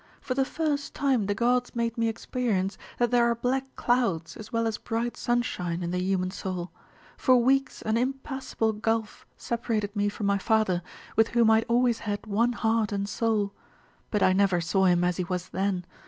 For 0.19 0.33
the 0.33 0.45
first 0.45 0.95
time 0.95 1.27
the 1.27 1.35
gods 1.35 1.75
made 1.75 1.95
me 1.95 2.07
experience 2.07 2.75
that 2.97 3.11
there 3.11 3.25
are 3.29 3.35
black 3.35 3.75
clouds, 3.75 4.35
as 4.35 4.51
well 4.51 4.65
as 4.65 4.79
bright 4.79 5.15
sunshine, 5.15 5.83
in 5.83 5.91
the 5.91 5.99
human 6.01 6.31
soul. 6.31 6.71
For 7.17 7.37
weeks 7.37 7.83
an 7.83 7.97
impassable 7.97 8.73
gulf 8.73 9.27
separated 9.37 9.95
me 9.95 10.09
from 10.09 10.25
my 10.25 10.39
father, 10.39 10.81
with 11.15 11.27
whom 11.27 11.51
I 11.51 11.57
had 11.57 11.65
always 11.69 11.99
had 11.99 12.25
one 12.25 12.53
heart 12.53 12.91
and 12.91 13.07
soul. 13.07 13.53
But 14.09 14.23
I 14.23 14.33
never 14.33 14.59
saw 14.59 14.85
him 14.85 15.03
as 15.03 15.17
he 15.17 15.23
was 15.23 15.49
then. 15.49 15.85